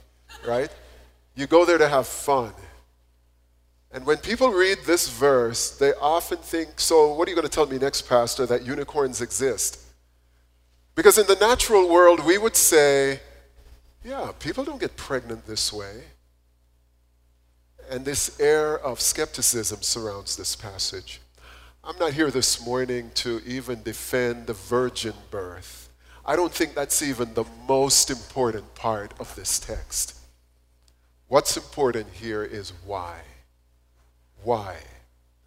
right? 0.46 0.70
You 1.34 1.46
go 1.46 1.64
there 1.64 1.78
to 1.78 1.88
have 1.88 2.06
fun. 2.06 2.52
And 3.92 4.04
when 4.04 4.18
people 4.18 4.50
read 4.50 4.78
this 4.86 5.08
verse, 5.08 5.70
they 5.78 5.92
often 5.94 6.38
think, 6.38 6.80
so 6.80 7.14
what 7.14 7.28
are 7.28 7.30
you 7.30 7.36
going 7.36 7.46
to 7.46 7.52
tell 7.52 7.66
me 7.66 7.78
next, 7.78 8.02
Pastor, 8.08 8.44
that 8.46 8.66
unicorns 8.66 9.20
exist? 9.20 9.80
Because 10.96 11.16
in 11.16 11.26
the 11.26 11.36
natural 11.36 11.88
world, 11.88 12.24
we 12.24 12.36
would 12.38 12.56
say, 12.56 13.20
yeah, 14.04 14.32
people 14.38 14.64
don't 14.64 14.80
get 14.80 14.96
pregnant 14.96 15.46
this 15.46 15.72
way. 15.72 16.04
And 17.90 18.04
this 18.04 18.40
air 18.40 18.78
of 18.78 19.00
skepticism 19.00 19.82
surrounds 19.82 20.36
this 20.36 20.56
passage. 20.56 21.20
I'm 21.86 21.98
not 21.98 22.14
here 22.14 22.30
this 22.30 22.64
morning 22.64 23.10
to 23.16 23.42
even 23.44 23.82
defend 23.82 24.46
the 24.46 24.54
virgin 24.54 25.12
birth. 25.30 25.90
I 26.24 26.34
don't 26.34 26.50
think 26.52 26.74
that's 26.74 27.02
even 27.02 27.34
the 27.34 27.44
most 27.68 28.10
important 28.10 28.74
part 28.74 29.12
of 29.20 29.34
this 29.36 29.58
text. 29.58 30.18
What's 31.28 31.58
important 31.58 32.06
here 32.10 32.42
is 32.42 32.72
why. 32.86 33.20
Why? 34.42 34.76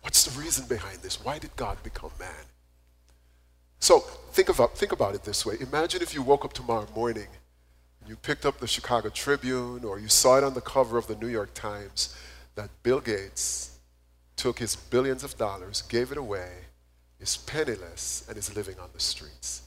What's 0.01 0.25
the 0.25 0.39
reason 0.39 0.67
behind 0.67 0.99
this? 0.99 1.25
Why 1.25 1.39
did 1.39 1.55
God 1.55 1.81
become 1.81 2.11
man? 2.19 2.45
So 3.79 4.01
think 4.31 4.49
about, 4.49 4.77
think 4.77 4.91
about 4.91 5.15
it 5.15 5.23
this 5.23 5.43
way. 5.43 5.55
Imagine 5.59 6.03
if 6.03 6.13
you 6.13 6.21
woke 6.21 6.45
up 6.45 6.53
tomorrow 6.53 6.87
morning 6.95 7.27
and 7.99 8.09
you 8.09 8.15
picked 8.15 8.45
up 8.45 8.59
the 8.59 8.67
Chicago 8.67 9.09
Tribune 9.09 9.83
or 9.83 9.97
you 9.97 10.07
saw 10.07 10.37
it 10.37 10.43
on 10.43 10.53
the 10.53 10.61
cover 10.61 10.99
of 10.99 11.07
the 11.07 11.15
New 11.15 11.29
York 11.29 11.55
Times 11.55 12.15
that 12.53 12.69
Bill 12.83 12.99
Gates 12.99 13.76
took 14.37 14.59
his 14.59 14.75
billions 14.75 15.23
of 15.23 15.37
dollars, 15.37 15.81
gave 15.81 16.11
it 16.11 16.17
away, 16.17 16.51
is 17.19 17.37
penniless, 17.37 18.25
and 18.29 18.37
is 18.37 18.55
living 18.55 18.79
on 18.79 18.89
the 18.93 18.99
streets. 18.99 19.63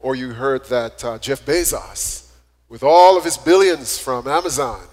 Or 0.00 0.16
you 0.16 0.32
heard 0.32 0.64
that 0.66 1.04
uh, 1.04 1.18
Jeff 1.18 1.44
Bezos, 1.44 2.30
with 2.68 2.82
all 2.82 3.16
of 3.16 3.24
his 3.24 3.36
billions 3.36 3.98
from 3.98 4.26
Amazon, 4.26 4.86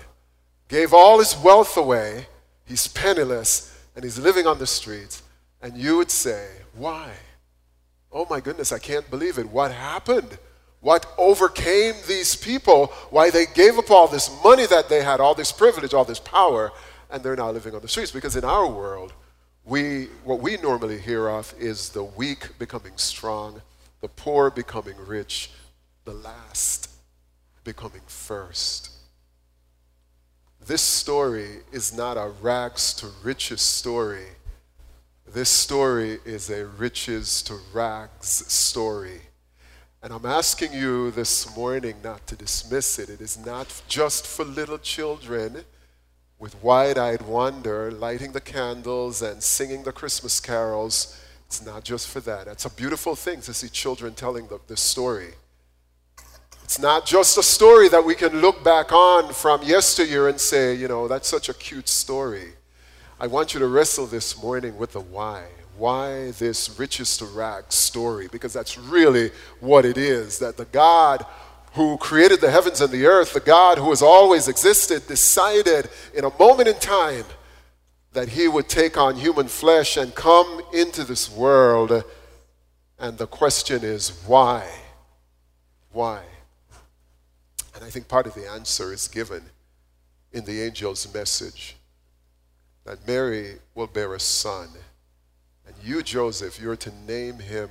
gave 0.68 0.94
all 0.94 1.20
his 1.20 1.36
wealth 1.36 1.76
away 1.78 2.28
he's 2.66 2.88
penniless, 2.88 3.78
and 3.96 4.04
he's 4.04 4.20
living 4.20 4.48
on 4.48 4.60
the 4.60 4.68
streets, 4.68 5.24
and 5.62 5.78
you 5.78 5.98
would 5.98 6.12
say, 6.12 6.48
Why? 6.76 7.12
Oh 8.12 8.28
my 8.30 8.40
goodness, 8.40 8.72
I 8.72 8.80
can't 8.80 9.10
believe 9.10 9.38
it. 9.38 9.50
What 9.50 9.72
happened? 9.72 10.38
What 10.82 11.06
overcame 11.18 11.96
these 12.08 12.36
people? 12.36 12.88
Why 13.10 13.30
they 13.30 13.46
gave 13.46 13.78
up 13.78 13.90
all 13.90 14.08
this 14.08 14.30
money 14.44 14.66
that 14.66 14.90
they 14.90 15.02
had, 15.02 15.20
all 15.20 15.34
this 15.34 15.52
privilege, 15.52 15.94
all 15.94 16.06
this 16.06 16.20
power, 16.20 16.72
and 17.14 17.24
they're 17.24 17.36
now 17.36 17.52
living 17.52 17.76
on 17.76 17.82
the 17.82 17.88
streets? 17.88 18.12
Because 18.12 18.36
in 18.36 18.44
our 18.44 18.68
world, 18.68 19.14
we, 19.64 20.06
what 20.26 20.40
we 20.40 20.58
normally 20.58 21.00
hear 21.00 21.30
of 21.30 21.54
is 21.58 21.90
the 21.90 22.04
weak 22.04 22.58
becoming 22.58 22.94
strong, 22.98 23.62
the 24.02 24.10
poor 24.10 24.50
becoming 24.50 24.96
rich, 24.98 25.52
the 26.06 26.14
last 26.14 26.90
becoming 27.64 28.02
first. 28.08 28.90
This 30.66 30.82
story 30.82 31.60
is 31.72 31.96
not 31.96 32.18
a 32.18 32.32
rags 32.42 32.94
to 32.96 33.08
riches 33.24 33.62
story. 33.62 34.26
This 35.32 35.50
story 35.50 36.20
is 36.26 36.50
a 36.50 36.66
riches 36.66 37.42
to 37.44 37.58
rags 37.74 38.46
story. 38.52 39.22
And 40.02 40.12
I'm 40.12 40.26
asking 40.26 40.74
you 40.74 41.12
this 41.12 41.56
morning 41.56 41.96
not 42.04 42.26
to 42.28 42.36
dismiss 42.36 42.98
it. 42.98 43.10
It 43.10 43.22
is 43.22 43.38
not 43.38 43.82
just 43.88 44.26
for 44.26 44.44
little 44.44 44.78
children 44.78 45.64
with 46.44 46.62
wide 46.62 46.98
eyed 46.98 47.22
wonder, 47.22 47.90
lighting 47.90 48.34
the 48.34 48.42
candles 48.42 49.22
and 49.22 49.42
singing 49.42 49.82
the 49.84 49.94
Christmas 49.94 50.42
carols. 50.42 51.18
It's 51.48 51.66
not 51.66 51.86
just 51.86 52.10
for 52.10 52.20
that. 52.20 52.48
It's 52.48 52.66
a 52.66 52.70
beautiful 52.70 53.16
thing 53.16 53.40
to 53.44 53.54
see 53.54 53.70
children 53.70 54.14
telling 54.14 54.48
the, 54.48 54.60
this 54.68 54.82
story. 54.82 55.36
It's 56.62 56.80
not 56.80 57.06
just 57.06 57.38
a 57.38 57.44
story 57.44 57.88
that 57.88 58.04
we 58.04 58.14
can 58.14 58.42
look 58.42 58.62
back 58.62 58.92
on 58.92 59.32
from 59.34 59.64
yesteryear 59.64 60.28
and 60.28 60.38
say, 60.38 60.76
you 60.76 60.90
know, 60.90 61.08
that's 61.08 61.30
such 61.30 61.48
a 61.48 61.54
cute 61.54 61.88
story. 61.88 62.56
I 63.22 63.28
want 63.28 63.54
you 63.54 63.62
to 63.62 63.68
wrestle 63.68 64.06
this 64.06 64.44
morning 64.44 64.76
with 64.76 64.92
the 64.92 65.00
why. 65.00 65.46
Why 65.78 66.32
this 66.32 66.78
riches 66.78 67.16
to 67.18 67.26
rags 67.26 67.76
story? 67.76 68.28
Because 68.30 68.52
that's 68.52 68.78
really 68.78 69.32
what 69.62 69.86
it 69.86 69.98
is 69.98 70.40
that 70.40 70.58
the 70.58 70.66
God 70.66 71.26
who 71.74 71.98
created 71.98 72.40
the 72.40 72.52
heavens 72.52 72.82
and 72.82 72.92
the 72.92 73.06
earth, 73.06 73.34
the 73.34 73.40
God 73.40 73.78
who 73.78 73.90
has 73.90 74.02
always 74.02 74.48
existed, 74.48 75.08
decided 75.08 75.90
in 76.14 76.24
a 76.24 76.38
moment 76.38 76.68
in 76.68 76.76
time 76.76 77.26
that 78.14 78.30
he 78.30 78.48
would 78.48 78.70
take 78.70 78.96
on 78.96 79.16
human 79.16 79.48
flesh 79.48 79.98
and 79.98 80.14
come 80.14 80.62
into 80.72 81.04
this 81.04 81.32
world. 81.32 82.04
And 83.00 83.18
the 83.18 83.26
question 83.26 83.84
is, 83.84 84.22
why? 84.28 84.68
Why? 85.92 86.22
And 87.74 87.84
I 87.84 87.90
think 87.90 88.08
part 88.08 88.28
of 88.28 88.36
the 88.36 88.48
answer 88.48 88.94
is 88.94 89.08
given 89.08 89.42
in 90.32 90.46
the 90.46 90.64
angel's 90.64 91.12
message 91.12 91.76
that 92.86 93.08
Mary 93.08 93.56
will 93.74 93.88
bear 93.88 94.14
a 94.14 94.20
son. 94.20 94.68
And 95.66 95.76
you, 95.84 96.04
Joseph, 96.04 96.62
you're 96.62 96.76
to 96.76 96.92
name 97.08 97.40
him 97.40 97.70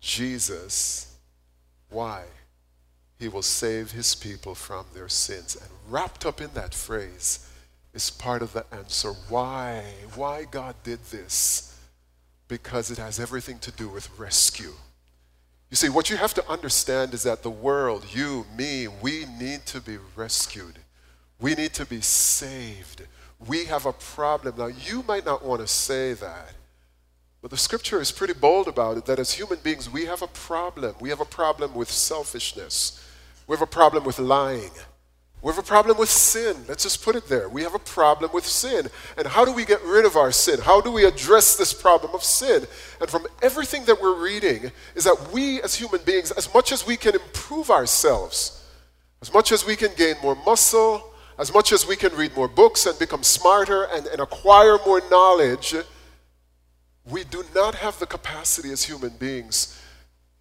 Jesus. 0.00 1.16
Why? 1.88 2.24
He 3.20 3.28
will 3.28 3.42
save 3.42 3.92
his 3.92 4.14
people 4.14 4.54
from 4.56 4.86
their 4.94 5.08
sins. 5.08 5.54
And 5.54 5.70
wrapped 5.88 6.26
up 6.26 6.40
in 6.40 6.50
that 6.54 6.74
phrase 6.74 7.46
is 7.92 8.10
part 8.10 8.40
of 8.40 8.54
the 8.54 8.64
answer. 8.72 9.12
Why? 9.28 9.84
Why 10.16 10.44
God 10.50 10.74
did 10.82 11.04
this? 11.10 11.78
Because 12.48 12.90
it 12.90 12.98
has 12.98 13.20
everything 13.20 13.58
to 13.60 13.70
do 13.70 13.88
with 13.88 14.08
rescue. 14.18 14.72
You 15.68 15.76
see, 15.76 15.90
what 15.90 16.10
you 16.10 16.16
have 16.16 16.34
to 16.34 16.48
understand 16.50 17.14
is 17.14 17.22
that 17.22 17.42
the 17.42 17.50
world, 17.50 18.06
you, 18.12 18.46
me, 18.56 18.88
we 18.88 19.26
need 19.38 19.66
to 19.66 19.80
be 19.80 19.98
rescued. 20.16 20.78
We 21.40 21.54
need 21.54 21.74
to 21.74 21.86
be 21.86 22.00
saved. 22.00 23.02
We 23.46 23.66
have 23.66 23.86
a 23.86 23.92
problem. 23.92 24.54
Now, 24.56 24.66
you 24.66 25.04
might 25.06 25.24
not 25.24 25.44
want 25.44 25.60
to 25.60 25.66
say 25.66 26.14
that, 26.14 26.54
but 27.40 27.50
the 27.50 27.56
scripture 27.56 28.00
is 28.00 28.12
pretty 28.12 28.34
bold 28.34 28.66
about 28.66 28.96
it 28.98 29.06
that 29.06 29.18
as 29.18 29.32
human 29.32 29.58
beings, 29.62 29.88
we 29.88 30.06
have 30.06 30.22
a 30.22 30.26
problem. 30.26 30.94
We 31.00 31.08
have 31.10 31.20
a 31.20 31.24
problem 31.24 31.74
with 31.74 31.90
selfishness, 31.90 32.99
we 33.50 33.56
have 33.56 33.62
a 33.62 33.66
problem 33.66 34.04
with 34.04 34.20
lying. 34.20 34.70
We 35.42 35.50
have 35.50 35.58
a 35.58 35.66
problem 35.66 35.98
with 35.98 36.08
sin. 36.08 36.54
Let's 36.68 36.84
just 36.84 37.02
put 37.02 37.16
it 37.16 37.26
there. 37.26 37.48
We 37.48 37.64
have 37.64 37.74
a 37.74 37.80
problem 37.80 38.30
with 38.32 38.46
sin. 38.46 38.86
And 39.18 39.26
how 39.26 39.44
do 39.44 39.50
we 39.52 39.64
get 39.64 39.82
rid 39.82 40.04
of 40.04 40.14
our 40.14 40.30
sin? 40.30 40.60
How 40.60 40.80
do 40.80 40.92
we 40.92 41.04
address 41.04 41.56
this 41.56 41.72
problem 41.72 42.14
of 42.14 42.22
sin? 42.22 42.64
And 43.00 43.10
from 43.10 43.26
everything 43.42 43.86
that 43.86 44.00
we're 44.00 44.22
reading, 44.22 44.70
is 44.94 45.02
that 45.02 45.32
we 45.32 45.60
as 45.62 45.74
human 45.74 46.00
beings, 46.06 46.30
as 46.30 46.54
much 46.54 46.70
as 46.70 46.86
we 46.86 46.96
can 46.96 47.16
improve 47.16 47.72
ourselves, 47.72 48.64
as 49.20 49.34
much 49.34 49.50
as 49.50 49.66
we 49.66 49.74
can 49.74 49.90
gain 49.96 50.14
more 50.22 50.36
muscle, 50.46 51.12
as 51.36 51.52
much 51.52 51.72
as 51.72 51.84
we 51.84 51.96
can 51.96 52.14
read 52.14 52.36
more 52.36 52.46
books 52.46 52.86
and 52.86 52.96
become 53.00 53.24
smarter 53.24 53.88
and, 53.92 54.06
and 54.06 54.20
acquire 54.20 54.78
more 54.86 55.02
knowledge, 55.10 55.74
we 57.04 57.24
do 57.24 57.42
not 57.52 57.74
have 57.74 57.98
the 57.98 58.06
capacity 58.06 58.70
as 58.70 58.84
human 58.84 59.10
beings 59.18 59.79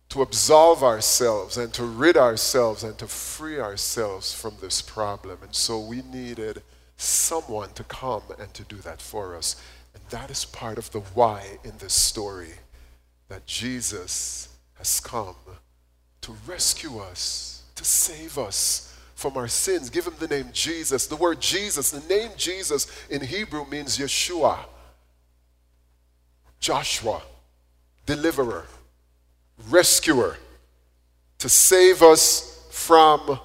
to 0.09 0.21
absolve 0.23 0.83
ourselves 0.83 1.57
and 1.57 1.71
to 1.73 1.83
rid 1.83 2.17
ourselves 2.17 2.83
and 2.83 2.97
to 2.97 3.07
free 3.07 3.59
ourselves 3.59 4.33
from 4.33 4.55
this 4.59 4.81
problem. 4.81 5.37
And 5.43 5.55
so 5.55 5.79
we 5.79 6.01
needed 6.01 6.63
someone 6.97 7.69
to 7.73 7.83
come 7.83 8.23
and 8.39 8.51
to 8.55 8.63
do 8.63 8.77
that 8.77 9.01
for 9.01 9.35
us. 9.35 9.61
And 9.93 10.03
that 10.09 10.31
is 10.31 10.45
part 10.45 10.77
of 10.77 10.91
the 10.91 10.99
why 10.99 11.59
in 11.63 11.73
this 11.77 11.93
story 11.93 12.53
that 13.27 13.45
Jesus 13.45 14.49
has 14.75 14.99
come 14.99 15.35
to 16.21 16.35
rescue 16.47 16.97
us, 16.97 17.63
to 17.75 17.85
save 17.85 18.37
us 18.37 18.97
from 19.13 19.37
our 19.37 19.47
sins. 19.47 19.91
Give 19.91 20.07
him 20.07 20.15
the 20.17 20.27
name 20.27 20.49
Jesus. 20.51 21.05
The 21.05 21.15
word 21.15 21.39
Jesus, 21.39 21.91
the 21.91 22.07
name 22.13 22.31
Jesus 22.35 22.87
in 23.09 23.21
Hebrew 23.21 23.65
means 23.69 23.97
Yeshua, 23.97 24.57
Joshua, 26.59 27.21
deliverer 28.05 28.65
rescuer 29.69 30.37
to 31.39 31.49
save 31.49 32.01
us 32.01 32.67
from 32.71 33.39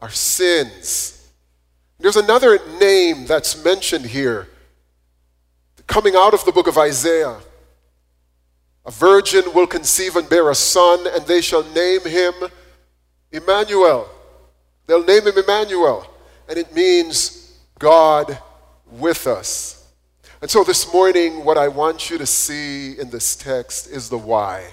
our 0.00 0.10
sins. 0.10 1.30
There's 1.98 2.16
another 2.16 2.58
name 2.80 3.26
that's 3.26 3.62
mentioned 3.64 4.06
here 4.06 4.48
coming 5.86 6.14
out 6.16 6.34
of 6.34 6.44
the 6.44 6.52
book 6.52 6.66
of 6.66 6.78
Isaiah. 6.78 7.38
A 8.84 8.90
virgin 8.90 9.44
will 9.54 9.66
conceive 9.66 10.16
and 10.16 10.28
bear 10.28 10.50
a 10.50 10.54
son, 10.54 11.06
and 11.06 11.24
they 11.26 11.40
shall 11.40 11.62
name 11.72 12.00
him 12.00 12.34
Emmanuel. 13.30 14.08
They'll 14.86 15.04
name 15.04 15.26
him 15.26 15.38
Emmanuel, 15.38 16.06
and 16.48 16.58
it 16.58 16.74
means 16.74 17.56
God 17.78 18.36
with 18.90 19.26
us. 19.26 19.86
And 20.40 20.50
so 20.50 20.64
this 20.64 20.92
morning, 20.92 21.44
what 21.44 21.56
I 21.56 21.68
want 21.68 22.10
you 22.10 22.18
to 22.18 22.26
see 22.26 22.98
in 22.98 23.10
this 23.10 23.36
text 23.36 23.88
is 23.88 24.08
the 24.08 24.18
why. 24.18 24.66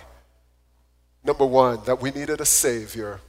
Number 1.29 1.45
one, 1.45 1.79
that 1.86 2.01
we 2.01 2.09
needed 2.09 2.41
a 2.41 2.45
Savior, 2.45 3.21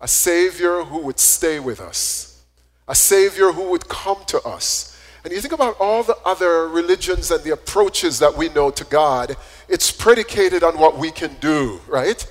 a 0.00 0.08
Savior 0.08 0.82
who 0.82 0.98
would 1.02 1.20
stay 1.20 1.60
with 1.60 1.80
us, 1.80 2.42
a 2.88 2.96
Savior 2.96 3.52
who 3.52 3.70
would 3.70 3.88
come 3.88 4.24
to 4.26 4.42
us. 4.42 4.98
And 5.22 5.32
you 5.32 5.40
think 5.40 5.54
about 5.54 5.76
all 5.78 6.02
the 6.02 6.16
other 6.24 6.66
religions 6.66 7.30
and 7.30 7.44
the 7.44 7.52
approaches 7.52 8.18
that 8.18 8.36
we 8.36 8.48
know 8.48 8.72
to 8.72 8.82
God, 8.82 9.36
it's 9.68 9.92
predicated 9.92 10.64
on 10.64 10.80
what 10.80 10.98
we 10.98 11.12
can 11.12 11.36
do, 11.38 11.80
right? 11.86 12.26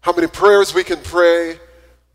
How 0.00 0.12
many 0.12 0.26
prayers 0.26 0.74
we 0.74 0.82
can 0.82 0.98
pray, 0.98 1.60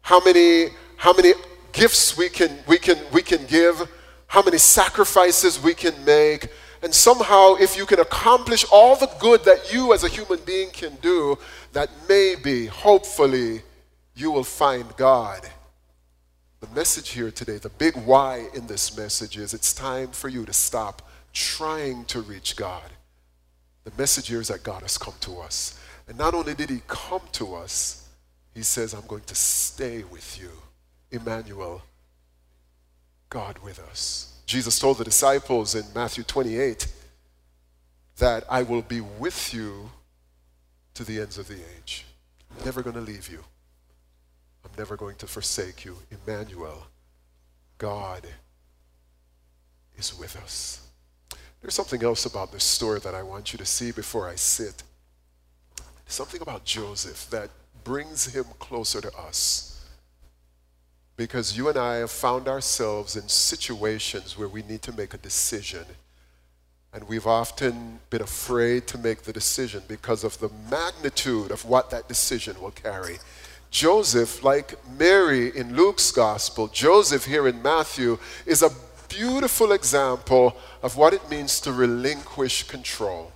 how 0.02 0.20
many, 0.20 0.72
how 0.98 1.14
many 1.14 1.36
gifts 1.72 2.18
we 2.18 2.28
can, 2.28 2.52
we, 2.68 2.78
can, 2.78 2.98
we 3.14 3.22
can 3.22 3.46
give, 3.46 3.90
how 4.28 4.42
many 4.42 4.58
sacrifices 4.58 5.58
we 5.58 5.74
can 5.74 5.94
make. 6.04 6.50
And 6.86 6.94
somehow, 6.94 7.56
if 7.56 7.76
you 7.76 7.88
can 7.88 8.00
accomplish 8.00 8.64
all 8.72 8.96
the 8.96 9.10
good 9.20 9.44
that 9.46 9.74
you 9.74 9.92
as 9.92 10.04
a 10.04 10.08
human 10.08 10.38
being 10.46 10.70
can 10.70 10.96
do, 11.02 11.36
that 11.74 11.90
maybe, 12.08 12.68
hopefully, 12.68 13.64
you 14.14 14.30
will 14.30 14.44
find 14.44 14.96
God. 14.96 15.42
The 16.60 16.68
message 16.76 17.10
here 17.10 17.32
today, 17.32 17.58
the 17.58 17.70
big 17.70 17.98
why 17.98 18.50
in 18.54 18.68
this 18.68 18.96
message 18.96 19.36
is 19.36 19.52
it's 19.56 19.74
time 19.74 20.10
for 20.10 20.30
you 20.30 20.46
to 20.46 20.54
stop 20.54 21.02
trying 21.34 22.06
to 22.06 22.22
reach 22.22 22.56
God. 22.56 22.92
The 23.84 23.92
message 23.98 24.28
here 24.28 24.42
is 24.42 24.50
that 24.50 24.62
God 24.62 24.84
has 24.84 24.96
come 24.96 25.16
to 25.22 25.40
us. 25.40 25.80
And 26.08 26.20
not 26.20 26.36
only 26.36 26.54
did 26.54 26.70
He 26.70 26.84
come 26.86 27.22
to 27.32 27.56
us, 27.56 28.08
He 28.54 28.62
says, 28.62 28.94
I'm 28.94 29.08
going 29.08 29.24
to 29.24 29.36
stay 29.36 30.04
with 30.04 30.40
you. 30.40 30.52
Emmanuel, 31.10 31.82
God 33.32 33.58
with 33.64 33.80
us. 33.80 34.35
Jesus 34.46 34.80
told 34.80 34.98
the 34.98 35.04
disciples 35.04 35.74
in 35.76 35.86
Matthew 35.94 36.24
28 36.24 36.88
that 38.18 38.44
I 38.50 38.64
will 38.64 38.82
be 38.82 39.02
with 39.02 39.54
you 39.54 39.90
to 40.94 41.04
the 41.04 41.20
ends 41.20 41.38
of 41.38 41.48
the 41.48 41.60
age. 41.78 42.06
I'm 42.58 42.66
never 42.66 42.82
going 42.82 42.96
to 42.96 43.02
leave 43.02 43.30
you. 43.30 43.44
I'm 44.64 44.72
never 44.78 44.96
going 44.96 45.16
to 45.18 45.28
forsake 45.28 45.84
you. 45.84 45.98
Emmanuel, 46.12 46.88
God 47.78 48.26
is 49.98 50.18
with 50.18 50.36
us. 50.38 50.82
There's 51.62 51.74
something 51.74 52.04
else 52.04 52.26
about 52.26 52.52
this 52.52 52.64
story 52.64 53.00
that 53.00 53.16
I 53.16 53.24
want 53.24 53.52
you 53.52 53.58
to 53.58 53.66
see 53.66 53.92
before 53.92 54.30
I 54.30 54.36
sit. 54.36 54.84
Something 56.06 56.42
about 56.42 56.64
Joseph 56.64 57.28
that 57.32 57.50
brings 57.84 58.28
him 58.28 58.46
closer 58.60 59.02
to 59.02 59.12
us. 59.18 59.75
Because 61.18 61.58
you 61.58 61.70
and 61.70 61.78
I 61.78 61.96
have 61.98 62.12
found 62.12 62.48
ourselves 62.48 63.16
in 63.16 63.30
situations 63.30 64.38
where 64.38 64.50
we 64.50 64.64
need 64.64 64.82
to 64.84 64.92
make 64.92 65.14
a 65.14 65.18
decision. 65.18 65.86
And 66.94 67.08
we've 67.08 67.28
often 67.28 68.00
been 68.10 68.22
afraid 68.22 68.88
to 68.88 68.98
make 68.98 69.24
the 69.24 69.34
decision 69.34 69.84
because 69.88 70.24
of 70.24 70.40
the 70.40 70.50
magnitude 70.70 71.52
of 71.52 71.66
what 71.66 71.90
that 71.90 72.08
decision 72.08 72.62
will 72.62 72.72
carry. 72.72 73.18
Joseph, 73.70 74.44
like 74.44 74.76
Mary 74.98 75.56
in 75.56 75.76
Luke's 75.76 76.12
gospel, 76.12 76.68
Joseph 76.68 77.26
here 77.26 77.48
in 77.48 77.62
Matthew, 77.62 78.18
is 78.46 78.62
a 78.62 78.70
beautiful 79.10 79.72
example 79.74 80.56
of 80.82 80.98
what 80.98 81.14
it 81.14 81.30
means 81.30 81.60
to 81.62 81.72
relinquish 81.72 82.64
control. 82.64 83.32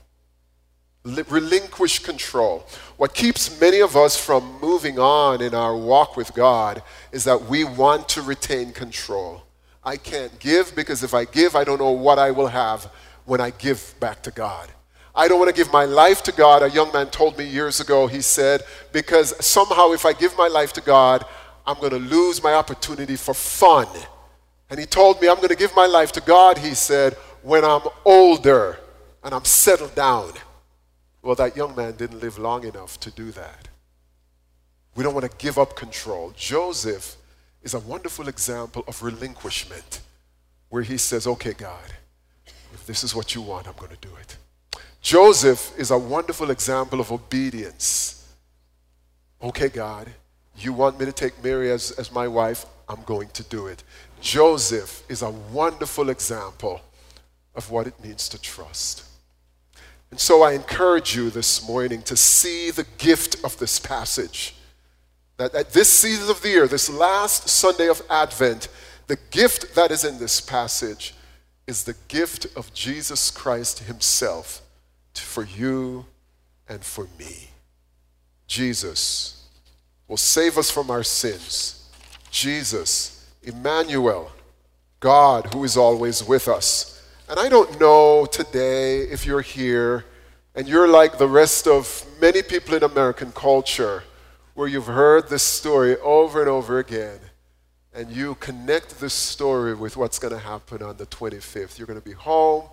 Relinquish 1.03 1.99
control. 1.99 2.67
What 2.97 3.13
keeps 3.13 3.59
many 3.59 3.79
of 3.79 3.95
us 3.95 4.17
from 4.19 4.59
moving 4.59 4.99
on 4.99 5.41
in 5.41 5.53
our 5.53 5.75
walk 5.75 6.17
with 6.17 6.33
God 6.33 6.83
is 7.11 7.23
that 7.23 7.45
we 7.45 7.63
want 7.63 8.09
to 8.09 8.21
retain 8.21 8.73
control. 8.73 9.43
I 9.83 9.95
can't 9.95 10.37
give 10.39 10.75
because 10.75 11.03
if 11.03 11.13
I 11.13 11.25
give, 11.25 11.55
I 11.55 11.63
don't 11.63 11.79
know 11.79 11.91
what 11.91 12.19
I 12.19 12.31
will 12.31 12.47
have 12.47 12.91
when 13.25 13.39
I 13.39 13.51
give 13.51 13.95
back 13.99 14.21
to 14.23 14.31
God. 14.31 14.69
I 15.15 15.27
don't 15.27 15.39
want 15.39 15.49
to 15.49 15.55
give 15.55 15.71
my 15.71 15.85
life 15.85 16.21
to 16.23 16.31
God. 16.31 16.63
A 16.63 16.69
young 16.69 16.91
man 16.91 17.07
told 17.07 17.37
me 17.37 17.45
years 17.45 17.79
ago, 17.79 18.07
he 18.07 18.21
said, 18.21 18.61
because 18.91 19.33
somehow 19.43 19.91
if 19.91 20.05
I 20.05 20.13
give 20.13 20.37
my 20.37 20.47
life 20.47 20.73
to 20.73 20.81
God, 20.81 21.25
I'm 21.65 21.77
going 21.79 21.91
to 21.91 21.99
lose 21.99 22.43
my 22.43 22.53
opportunity 22.53 23.15
for 23.15 23.33
fun. 23.33 23.87
And 24.69 24.79
he 24.79 24.85
told 24.85 25.21
me, 25.21 25.29
I'm 25.29 25.37
going 25.37 25.49
to 25.49 25.55
give 25.55 25.75
my 25.75 25.87
life 25.87 26.11
to 26.13 26.21
God, 26.21 26.57
he 26.57 26.73
said, 26.73 27.13
when 27.41 27.63
I'm 27.63 27.81
older 28.05 28.79
and 29.23 29.33
I'm 29.33 29.45
settled 29.45 29.95
down. 29.95 30.33
Well, 31.21 31.35
that 31.35 31.55
young 31.55 31.75
man 31.75 31.93
didn't 31.93 32.21
live 32.21 32.37
long 32.37 32.63
enough 32.65 32.99
to 33.01 33.11
do 33.11 33.31
that. 33.31 33.67
We 34.95 35.03
don't 35.03 35.13
want 35.13 35.29
to 35.29 35.37
give 35.37 35.57
up 35.57 35.75
control. 35.75 36.33
Joseph 36.35 37.15
is 37.61 37.73
a 37.73 37.79
wonderful 37.79 38.27
example 38.27 38.83
of 38.87 39.03
relinquishment 39.03 40.01
where 40.69 40.83
he 40.83 40.97
says, 40.97 41.27
Okay, 41.27 41.53
God, 41.53 41.93
if 42.73 42.85
this 42.85 43.03
is 43.03 43.13
what 43.13 43.35
you 43.35 43.41
want, 43.41 43.67
I'm 43.67 43.75
going 43.77 43.91
to 43.91 44.07
do 44.07 44.15
it. 44.19 44.37
Joseph 45.01 45.77
is 45.77 45.91
a 45.91 45.97
wonderful 45.97 46.51
example 46.51 46.99
of 46.99 47.11
obedience. 47.11 48.27
Okay, 49.41 49.69
God, 49.69 50.09
you 50.57 50.73
want 50.73 50.99
me 50.99 51.05
to 51.05 51.13
take 51.13 51.41
Mary 51.43 51.71
as, 51.71 51.91
as 51.91 52.11
my 52.11 52.27
wife? 52.27 52.65
I'm 52.89 53.03
going 53.03 53.29
to 53.29 53.43
do 53.43 53.67
it. 53.67 53.83
Joseph 54.19 55.03
is 55.07 55.21
a 55.21 55.29
wonderful 55.29 56.09
example 56.09 56.81
of 57.55 57.69
what 57.71 57.87
it 57.87 58.03
means 58.03 58.27
to 58.29 58.41
trust. 58.41 59.03
And 60.11 60.19
so 60.19 60.41
I 60.41 60.53
encourage 60.53 61.15
you 61.15 61.29
this 61.29 61.67
morning 61.67 62.01
to 62.03 62.15
see 62.15 62.71
the 62.71 62.85
gift 62.97 63.43
of 63.43 63.57
this 63.59 63.79
passage. 63.79 64.55
That 65.37 65.53
at 65.53 65.71
this 65.71 65.89
season 65.89 66.29
of 66.29 66.41
the 66.41 66.49
year, 66.49 66.67
this 66.67 66.89
last 66.89 67.47
Sunday 67.47 67.87
of 67.87 68.01
Advent, 68.09 68.67
the 69.07 69.19
gift 69.31 69.75
that 69.75 69.91
is 69.91 70.03
in 70.03 70.19
this 70.19 70.41
passage 70.41 71.13
is 71.67 71.83
the 71.83 71.95
gift 72.07 72.47
of 72.55 72.73
Jesus 72.73 73.31
Christ 73.31 73.79
Himself 73.79 74.61
for 75.13 75.43
you 75.43 76.05
and 76.67 76.83
for 76.83 77.07
me. 77.17 77.49
Jesus 78.47 79.45
will 80.07 80.17
save 80.17 80.57
us 80.57 80.71
from 80.71 80.89
our 80.89 81.03
sins. 81.03 81.89
Jesus, 82.31 83.31
Emmanuel, 83.43 84.31
God 84.99 85.53
who 85.53 85.63
is 85.63 85.77
always 85.77 86.23
with 86.23 86.47
us. 86.47 86.98
And 87.29 87.39
I 87.39 87.47
don't 87.47 87.79
know 87.79 88.25
today 88.25 89.01
if 89.01 89.23
you're 89.23 89.41
here 89.41 90.03
and 90.55 90.67
you're 90.67 90.87
like 90.87 91.19
the 91.19 91.27
rest 91.27 91.67
of 91.67 92.03
many 92.19 92.41
people 92.41 92.73
in 92.73 92.81
American 92.81 93.31
culture 93.33 94.01
where 94.55 94.67
you've 94.67 94.87
heard 94.87 95.29
this 95.29 95.43
story 95.43 95.95
over 95.97 96.39
and 96.39 96.49
over 96.49 96.79
again 96.79 97.19
and 97.93 98.09
you 98.11 98.33
connect 98.39 98.99
this 98.99 99.13
story 99.13 99.75
with 99.75 99.95
what's 99.95 100.17
going 100.17 100.33
to 100.33 100.39
happen 100.39 100.81
on 100.81 100.97
the 100.97 101.05
25th. 101.05 101.77
You're 101.77 101.85
going 101.85 102.01
to 102.01 102.05
be 102.05 102.15
home. 102.15 102.63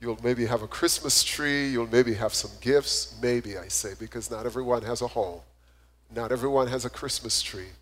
You'll 0.00 0.20
maybe 0.22 0.46
have 0.46 0.62
a 0.62 0.68
Christmas 0.68 1.24
tree. 1.24 1.68
You'll 1.68 1.90
maybe 1.90 2.14
have 2.14 2.34
some 2.34 2.52
gifts. 2.60 3.18
Maybe, 3.20 3.58
I 3.58 3.66
say, 3.66 3.94
because 3.98 4.30
not 4.30 4.46
everyone 4.46 4.82
has 4.82 5.02
a 5.02 5.08
home. 5.08 5.40
Not 6.14 6.30
everyone 6.30 6.68
has 6.68 6.84
a 6.84 6.90
Christmas 6.90 7.42
tree. 7.42 7.72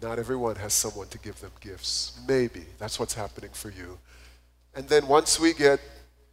Not 0.00 0.20
everyone 0.20 0.54
has 0.54 0.72
someone 0.72 1.08
to 1.08 1.18
give 1.18 1.40
them 1.40 1.50
gifts. 1.60 2.16
Maybe 2.28 2.64
that's 2.78 3.00
what's 3.00 3.14
happening 3.14 3.50
for 3.52 3.70
you. 3.70 3.98
And 4.76 4.86
then 4.90 5.08
once 5.08 5.40
we 5.40 5.54
get 5.54 5.80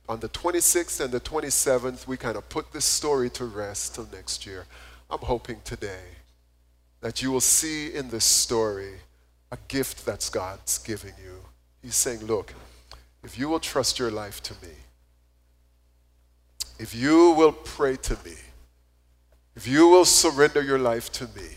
on 0.09 0.19
the 0.19 0.27
26th 0.27 0.99
and 0.99 1.13
the 1.13 1.21
27th, 1.21 2.05
we 2.05 2.17
kind 2.17 2.35
of 2.35 2.47
put 2.49 2.73
this 2.73 2.83
story 2.83 3.29
to 3.31 3.45
rest 3.45 3.95
till 3.95 4.07
next 4.11 4.45
year. 4.45 4.65
I'm 5.09 5.19
hoping 5.19 5.61
today 5.63 6.03
that 6.99 7.21
you 7.21 7.31
will 7.31 7.41
see 7.41 7.93
in 7.93 8.09
this 8.09 8.25
story 8.25 8.95
a 9.49 9.57
gift 9.69 10.05
that's 10.05 10.29
God's 10.29 10.77
giving 10.77 11.13
you. 11.23 11.39
He's 11.81 11.95
saying, 11.95 12.25
Look, 12.25 12.53
if 13.23 13.39
you 13.39 13.47
will 13.47 13.61
trust 13.61 13.97
your 13.97 14.11
life 14.11 14.43
to 14.43 14.53
me, 14.61 14.73
if 16.79 16.93
you 16.93 17.31
will 17.31 17.53
pray 17.53 17.95
to 17.95 18.17
me, 18.25 18.35
if 19.55 19.67
you 19.67 19.87
will 19.87 20.05
surrender 20.05 20.61
your 20.61 20.79
life 20.79 21.09
to 21.13 21.25
me, 21.27 21.47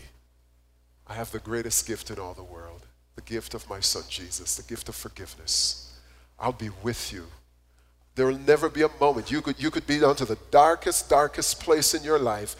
I 1.05 1.15
have 1.15 1.31
the 1.31 1.39
greatest 1.39 1.85
gift 1.85 2.11
in 2.11 2.19
all 2.19 2.33
the 2.33 2.43
world 2.43 2.85
the 3.15 3.21
gift 3.23 3.55
of 3.55 3.67
my 3.67 3.79
son 3.79 4.03
Jesus, 4.07 4.55
the 4.55 4.63
gift 4.63 4.87
of 4.89 4.95
forgiveness. 4.95 5.86
I'll 6.39 6.51
be 6.51 6.69
with 6.83 7.11
you. 7.11 7.25
There 8.15 8.25
will 8.25 8.39
never 8.39 8.69
be 8.69 8.81
a 8.81 8.89
moment. 8.99 9.31
You 9.31 9.41
could, 9.41 9.61
you 9.61 9.69
could 9.69 9.85
be 9.85 9.99
down 9.99 10.15
to 10.15 10.25
the 10.25 10.37
darkest, 10.49 11.09
darkest 11.09 11.59
place 11.59 11.93
in 11.93 12.03
your 12.03 12.17
life. 12.17 12.55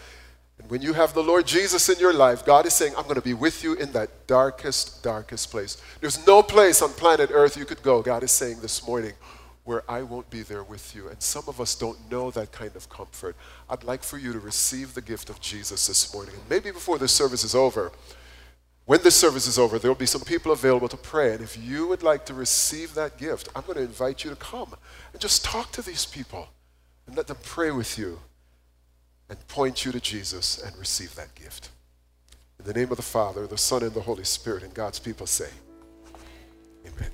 And 0.58 0.70
when 0.70 0.82
you 0.82 0.92
have 0.92 1.14
the 1.14 1.22
Lord 1.22 1.46
Jesus 1.46 1.88
in 1.88 1.98
your 1.98 2.12
life, 2.12 2.44
God 2.44 2.66
is 2.66 2.74
saying, 2.74 2.94
I'm 2.96 3.04
going 3.04 3.14
to 3.16 3.20
be 3.20 3.34
with 3.34 3.62
you 3.62 3.74
in 3.74 3.92
that 3.92 4.26
darkest, 4.26 5.02
darkest 5.02 5.50
place. 5.50 5.80
There's 6.00 6.26
no 6.26 6.42
place 6.42 6.82
on 6.82 6.90
planet 6.90 7.30
Earth 7.32 7.56
you 7.56 7.64
could 7.64 7.82
go, 7.82 8.02
God 8.02 8.22
is 8.22 8.32
saying 8.32 8.60
this 8.60 8.86
morning, 8.86 9.12
where 9.64 9.82
I 9.88 10.02
won't 10.02 10.30
be 10.30 10.42
there 10.42 10.64
with 10.64 10.94
you. 10.94 11.08
And 11.08 11.22
some 11.22 11.44
of 11.46 11.60
us 11.60 11.74
don't 11.74 12.10
know 12.10 12.30
that 12.32 12.52
kind 12.52 12.74
of 12.74 12.88
comfort. 12.88 13.36
I'd 13.68 13.84
like 13.84 14.02
for 14.02 14.18
you 14.18 14.32
to 14.32 14.40
receive 14.40 14.94
the 14.94 15.02
gift 15.02 15.30
of 15.30 15.40
Jesus 15.40 15.86
this 15.86 16.12
morning. 16.12 16.34
And 16.34 16.42
maybe 16.48 16.70
before 16.70 16.98
the 16.98 17.08
service 17.08 17.44
is 17.44 17.54
over, 17.54 17.92
when 18.88 19.02
this 19.02 19.14
service 19.14 19.46
is 19.46 19.58
over, 19.58 19.78
there 19.78 19.90
will 19.90 19.94
be 19.96 20.06
some 20.06 20.22
people 20.22 20.50
available 20.50 20.88
to 20.88 20.96
pray. 20.96 21.34
And 21.34 21.42
if 21.42 21.58
you 21.58 21.86
would 21.88 22.02
like 22.02 22.24
to 22.24 22.32
receive 22.32 22.94
that 22.94 23.18
gift, 23.18 23.50
I'm 23.54 23.60
going 23.66 23.76
to 23.76 23.82
invite 23.82 24.24
you 24.24 24.30
to 24.30 24.36
come 24.36 24.74
and 25.12 25.20
just 25.20 25.44
talk 25.44 25.72
to 25.72 25.82
these 25.82 26.06
people 26.06 26.48
and 27.06 27.14
let 27.14 27.26
them 27.26 27.36
pray 27.42 27.70
with 27.70 27.98
you 27.98 28.18
and 29.28 29.46
point 29.46 29.84
you 29.84 29.92
to 29.92 30.00
Jesus 30.00 30.56
and 30.56 30.74
receive 30.78 31.14
that 31.16 31.34
gift. 31.34 31.68
In 32.58 32.64
the 32.64 32.72
name 32.72 32.90
of 32.90 32.96
the 32.96 33.02
Father, 33.02 33.46
the 33.46 33.58
Son, 33.58 33.82
and 33.82 33.92
the 33.92 34.00
Holy 34.00 34.24
Spirit, 34.24 34.62
and 34.62 34.72
God's 34.72 34.98
people 34.98 35.26
say, 35.26 35.50
Amen. 36.86 37.10